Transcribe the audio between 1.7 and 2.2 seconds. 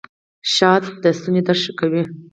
کوي